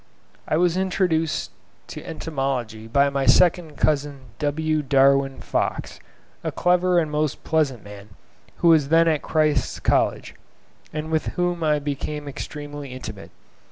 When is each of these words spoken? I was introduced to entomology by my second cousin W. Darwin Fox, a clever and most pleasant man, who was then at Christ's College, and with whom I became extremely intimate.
I 0.47 0.57
was 0.57 0.77
introduced 0.77 1.51
to 1.89 2.03
entomology 2.03 2.87
by 2.87 3.11
my 3.11 3.27
second 3.27 3.75
cousin 3.77 4.21
W. 4.39 4.81
Darwin 4.81 5.41
Fox, 5.41 5.99
a 6.43 6.51
clever 6.51 6.97
and 6.97 7.11
most 7.11 7.43
pleasant 7.43 7.83
man, 7.83 8.09
who 8.57 8.69
was 8.69 8.89
then 8.89 9.07
at 9.07 9.21
Christ's 9.21 9.79
College, 9.79 10.33
and 10.91 11.11
with 11.11 11.27
whom 11.37 11.63
I 11.63 11.77
became 11.77 12.27
extremely 12.27 12.91
intimate. 12.93 13.29